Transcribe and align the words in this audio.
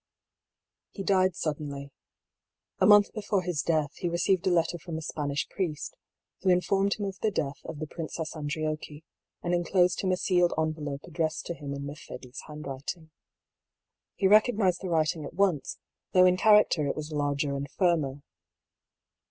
He 0.93 1.03
died 1.03 1.35
suddenly. 1.35 1.91
A 2.79 2.87
month 2.87 3.13
before 3.13 3.43
his 3.43 3.61
death 3.61 3.91
he 3.97 4.09
received 4.09 4.47
a 4.47 4.49
letter 4.49 4.79
from 4.79 4.97
a 4.97 5.01
Spanish 5.03 5.47
priest, 5.47 5.95
who 6.41 6.49
informed 6.49 6.95
him 6.95 7.05
of 7.05 7.19
the 7.19 7.29
death 7.29 7.59
of 7.65 7.77
the 7.77 7.85
Princess 7.85 8.35
Andriocchi, 8.35 9.03
and 9.43 9.53
en 9.53 9.63
closed 9.63 10.01
him 10.01 10.11
a 10.11 10.17
sealed 10.17 10.55
envelope 10.57 11.03
addressed 11.03 11.45
to 11.45 11.53
him 11.53 11.71
in 11.75 11.85
Mercedes' 11.85 12.41
handwriting. 12.47 13.11
He 14.15 14.25
recognised 14.25 14.81
the 14.81 14.89
writing 14.89 15.23
at 15.23 15.35
once, 15.35 15.77
though 16.13 16.25
in 16.25 16.35
character 16.35 16.87
it 16.87 16.95
was 16.95 17.11
larger 17.11 17.55
and 17.55 17.69
firmer. 17.69 18.23